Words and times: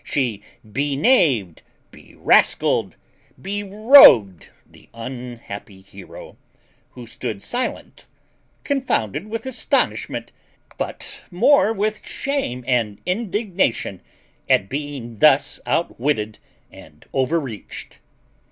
She 0.03 0.41
be 0.67 0.95
knaved, 0.95 1.61
be 1.91 2.15
rascalled, 2.17 2.95
be 3.39 3.61
rogued 3.63 4.47
the 4.65 4.89
unhappy 4.95 5.81
hero, 5.81 6.37
who 6.93 7.05
stood 7.05 7.39
silent, 7.39 8.07
confounded 8.63 9.27
with 9.27 9.45
astonishment, 9.45 10.31
but 10.79 11.07
more 11.29 11.71
with 11.71 12.03
shame 12.03 12.63
and 12.65 12.97
indignation, 13.05 14.01
at 14.49 14.69
being 14.69 15.19
thus 15.19 15.59
outwitted 15.67 16.39
and 16.71 17.05
overreached. 17.13 17.99